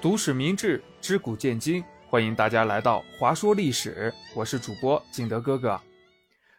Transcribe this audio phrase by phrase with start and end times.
[0.00, 4.14] 读史明智，知古见今，欢迎大家来到华说历史。
[4.32, 5.80] 我是主播景德哥哥。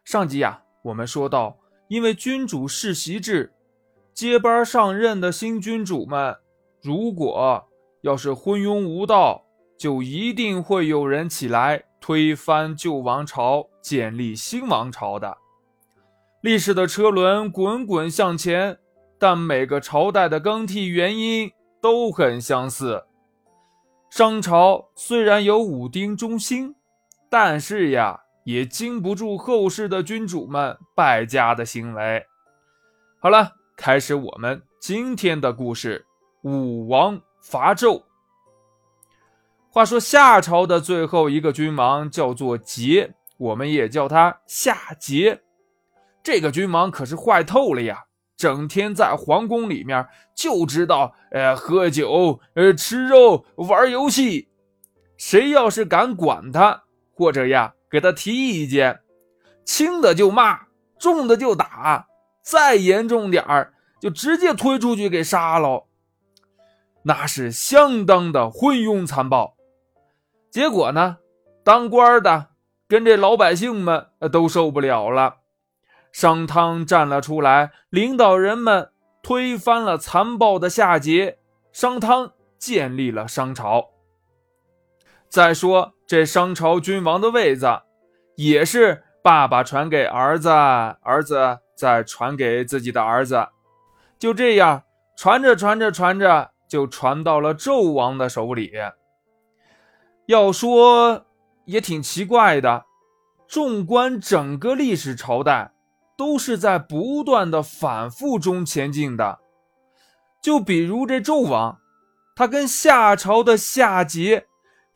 [0.04, 1.58] 上集呀，我们说到，
[1.88, 3.54] 因为君主世袭制，
[4.14, 6.36] 接班上任的新君主们，
[6.82, 7.66] 如果
[8.02, 9.46] 要是昏庸无道，
[9.78, 15.38] 就一定会有人起来推翻旧王朝，建立新王朝的。
[16.42, 18.78] 历史的车轮滚滚向前，
[19.18, 21.50] 但每个朝代的更替原因
[21.82, 23.06] 都很相似。
[24.10, 26.76] 商朝虽然有武丁中兴，
[27.30, 32.26] 但是呀，也经不住后世的君主们败家的行为。
[33.20, 36.06] 好了，开始我们今天的故事：
[36.42, 38.04] 武王伐纣。
[39.70, 45.40] 话说夏朝的最后一个君王叫做桀，我们也叫他夏桀。
[46.24, 48.06] 这个君王可是坏透了呀！
[48.40, 54.48] 整天在皇宫里面就知道，呃，喝酒，呃，吃肉，玩游戏。
[55.18, 59.02] 谁要是敢管他，或者呀给他提意见，
[59.66, 60.58] 轻的就骂，
[60.98, 62.08] 重的就打，
[62.42, 65.86] 再严重点儿就直接推出去给杀了。
[67.04, 69.58] 那是相当的昏庸残暴。
[70.50, 71.18] 结果呢，
[71.66, 72.48] 当官的
[72.88, 75.39] 跟这老百姓们都受不了了。
[76.12, 81.36] 商汤站了出来，领导人们推翻了残暴的夏桀，
[81.72, 83.90] 商汤建立了商朝。
[85.30, 87.82] 再说这商朝君王的位子，
[88.36, 93.48] 也是爸爸传给儿子，儿子再传给自己的儿子，
[94.18, 94.84] 就这样
[95.16, 98.74] 传着传着传着，就传到了纣王的手里。
[100.26, 101.26] 要说
[101.66, 102.86] 也挺奇怪的，
[103.48, 105.72] 纵观整个历史朝代。
[106.20, 109.40] 都是在不断的反复中前进的，
[110.42, 111.80] 就比如这纣王，
[112.36, 114.44] 他跟夏朝的夏桀，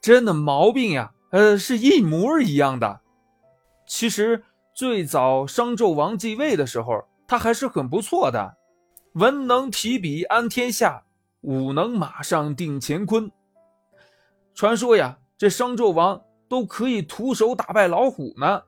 [0.01, 2.99] 真的毛病呀，呃，是一模一样的。
[3.87, 4.43] 其实
[4.75, 8.57] 最早商纣王继位的时候，他还是很不错的，
[9.13, 11.05] 文能提笔安天下，
[11.39, 13.31] 武能马上定乾坤。
[14.53, 18.63] 传说呀，这商纣王都可以徒手打败老虎呢。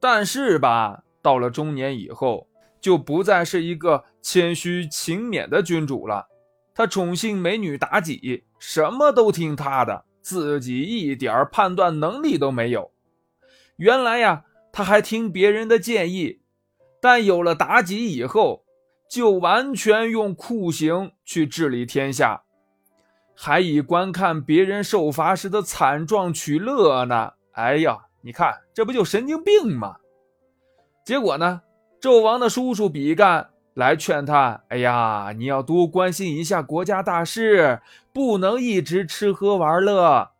[0.00, 1.04] 但是吧。
[1.22, 2.46] 到了中年以后，
[2.80, 6.28] 就不再是一个谦虚勤勉的君主了。
[6.74, 12.90] 他宠幸美女妲己，什么都听他的，自己一点判断能力都没有。
[13.76, 16.40] 原来呀，他还听别人的建议，
[17.00, 18.64] 但有了妲己以后，
[19.10, 22.44] 就完全用酷刑去治理天下，
[23.34, 27.32] 还以观看别人受罚时的惨状取乐呢。
[27.52, 29.96] 哎呀，你看，这不就神经病吗？
[31.04, 31.62] 结果呢？
[32.00, 40.30] 纣王的叔叔比干来劝他：“哎呀，你要多关心一下国家大事，不能一直吃喝玩乐。”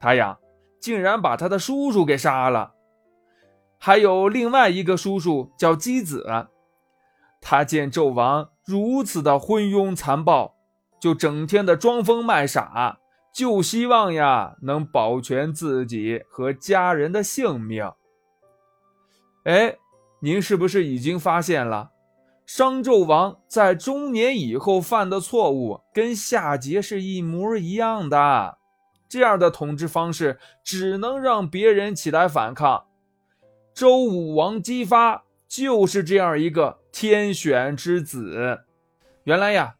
[0.00, 0.38] 他呀，
[0.80, 2.72] 竟然把他的叔叔给杀了。
[3.78, 6.48] 还有另外一个叔叔叫箕子，
[7.40, 10.56] 他见纣王如此的昏庸残暴，
[10.98, 12.98] 就整天的装疯卖傻，
[13.32, 17.92] 就希望呀能保全自己和家人的性命。
[19.44, 19.76] 哎。
[20.24, 21.90] 您是不是已经发现了，
[22.46, 28.56] 商纣王在中年以后犯的错误跟夏桀是一模一样的？
[29.06, 32.86] 这样的统治方式只能让别人起来反抗。
[33.74, 38.60] 周武王姬发就是这样一个天选之子。
[39.24, 39.74] 原来呀，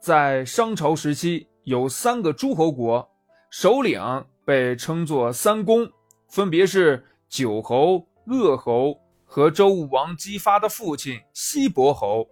[0.00, 3.10] 在商朝时期有三个诸侯国，
[3.50, 4.00] 首领
[4.44, 5.90] 被称作三公，
[6.28, 8.96] 分别是九侯、鄂侯。
[9.30, 12.26] 和周武王姬发的父亲西伯侯，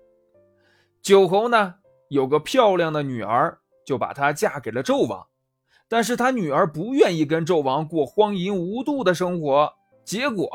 [1.02, 1.74] 九侯呢
[2.08, 5.24] 有个漂亮的女儿，就把她嫁给了纣王。
[5.88, 9.70] 但是他女儿不愿意跟纣王过荒淫无度的生活，
[10.04, 10.50] 结果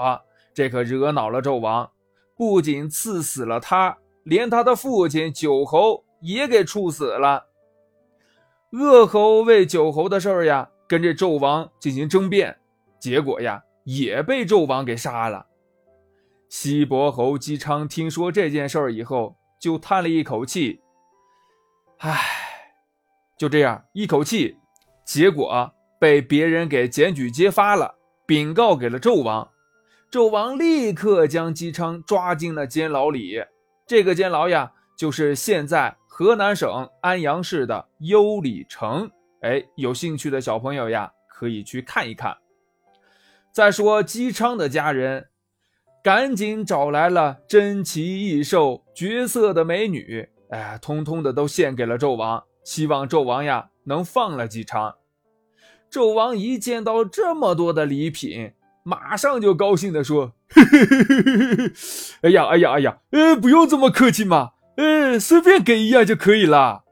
[0.51, 1.90] 这可惹恼了纣王，
[2.35, 7.46] 不仅赐死了他，连他的父亲九侯也给处死了。
[8.71, 12.57] 鄂侯为九侯的事儿呀，跟这纣王进行争辩，
[13.00, 15.45] 结果呀也被纣王给杀了。
[16.51, 20.81] 西伯侯姬昌听说这件事儿以后，就叹了一口气
[22.00, 22.19] ：“唉，
[23.38, 24.57] 就这样一口气，
[25.06, 27.95] 结果被别人给检举揭发了，
[28.25, 29.50] 禀告给了纣王。
[30.12, 33.42] 纣王立刻将姬昌抓进了监牢里。
[33.88, 39.09] 这个监牢呀，就是现在河南省安阳市的优里城。
[39.39, 42.38] 哎，有兴趣的小朋友呀，可以去看一看。
[43.53, 45.27] 再说姬昌的家人。”
[46.03, 54.95] 赶紧找来了珍奇异兽、绝色的美女，哎，通通的都献给了纣王，希望纣王呀能放了姬昌。
[55.92, 58.53] 纣王一见到这么多的礼品，
[58.83, 61.71] 马上就高兴地说：“嘿嘿嘿嘿嘿
[62.24, 66.83] 哎呀，哎呀，哎呀，呃，不用这么客气嘛，呃，随便给一样就可以了。”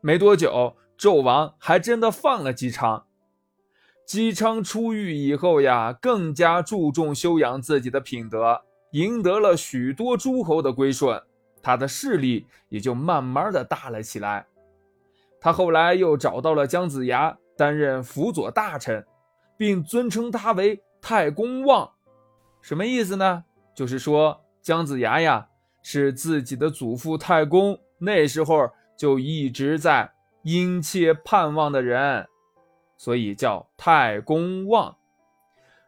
[0.00, 3.06] 没多久，纣王还真的放了姬昌。
[4.06, 8.62] 姬昌出狱以后呀，更加注重修养自己的品德，
[8.92, 11.22] 赢得了许多诸侯的归顺，
[11.62, 14.46] 他的势力也就慢慢的大了起来。
[15.40, 17.36] 他后来又找到了姜子牙。
[17.54, 19.04] 担任辅佐大臣，
[19.58, 21.88] 并尊称他为太公望，
[22.62, 23.44] 什么意思呢？
[23.76, 25.46] 就是说姜子牙呀
[25.82, 30.10] 是自己的祖父太公那时候就一直在
[30.42, 32.26] 殷切盼望的人，
[33.02, 34.96] 所以叫太公望。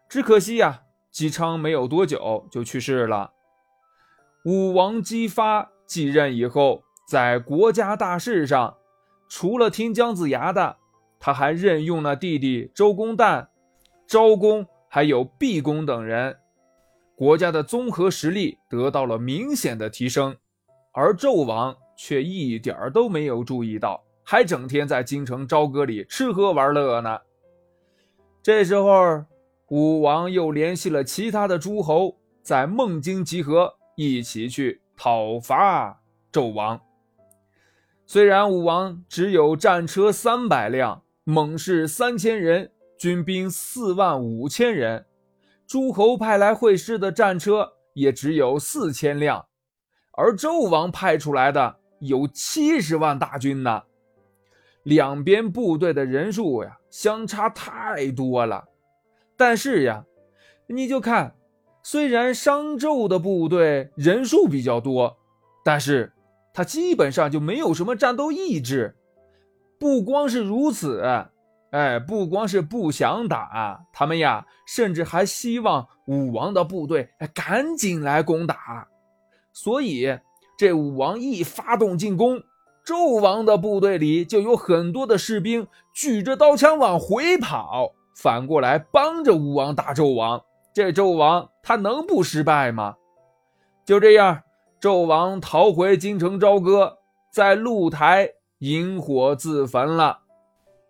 [0.08, 0.82] 只可惜呀，
[1.12, 3.34] 姬昌没有多久就去世了。
[4.44, 8.78] 武王姬发继任以后，在国家大事上，
[9.28, 10.78] 除了听姜子牙的。
[11.20, 13.46] 他还任用了弟弟周公旦、
[14.08, 16.36] 昭公，还有毕公等人，
[17.14, 20.36] 国家的综合实力得到了明显的提升，
[20.90, 27.20] 而纣王却一点儿都没有注意到，还整天在京城朝歌里吃喝玩乐呢。
[28.42, 29.24] 这时候，
[29.68, 36.00] 武王又联系了其他的诸侯，在孟津集合，一起去讨伐
[36.32, 36.80] 纣王。
[38.06, 41.02] 虽然武王只有战车三百辆。
[41.26, 45.06] 猛士三千人，军兵四万五千人，
[45.66, 49.46] 诸侯派来会师的战车也只有四千辆，
[50.18, 53.84] 而纣王派出来的有七十万大军呢。
[54.84, 58.64] 两边部队的人数呀，相差太多了。
[59.36, 60.04] 但是呀，
[60.68, 61.34] 你就看，
[61.82, 65.16] 虽然商纣的部队人数比较多，
[65.64, 66.12] 但是
[66.52, 68.94] 他基本上就没有什么战斗意志。
[69.78, 71.02] 不光是如此，
[71.70, 78.88] 哎，不光是不想打，他们呀，甚至还希望武王的部队赶紧来攻打。
[79.52, 80.18] 所以，
[80.56, 82.40] 这武王一发动进攻，
[82.84, 90.42] 纣王的部队里就有很多的士兵举着刀枪往回跑，反过来帮着武王打纣王。
[90.74, 92.96] 这纣王他能不失败吗？
[93.86, 94.42] 就这样，
[94.80, 96.98] 纣王逃回京城朝歌，
[97.32, 98.30] 在露台。
[98.60, 100.20] 引火自焚了。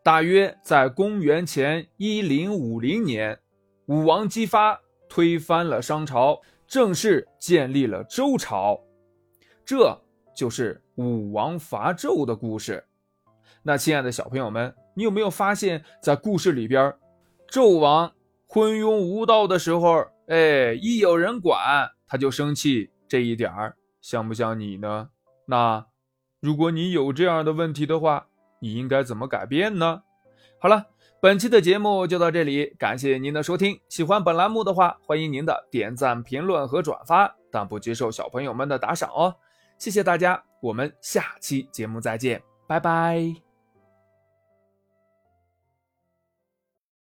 [0.05, 3.37] 大约在公元前一零五零年，
[3.87, 8.79] 武王姬发推翻了商朝，正式建立了周朝。
[9.65, 9.99] 这
[10.37, 12.85] 就是武王伐纣的故事。
[13.63, 16.95] 那亲爱的小朋友们，你有没有发现，在故事里边，
[17.51, 18.13] 纣王
[18.47, 21.59] 昏庸无道的时候，哎，一有人管
[22.07, 25.09] 他就生气，这一点儿像不像你呢？
[25.47, 25.87] 那。
[26.41, 28.27] 如果你有这样的问题的话，
[28.59, 30.03] 你应该怎么改变呢？
[30.61, 30.89] 好了，
[31.19, 33.81] 本期的节目就到这里，感谢您的收听。
[33.89, 39.35] 喜欢本栏目的话，欢迎您的点赞、评论和转发，但不接受小朋友们的打赏哦。
[39.85, 43.54] 谢谢大家，我们下期节目再见，拜拜。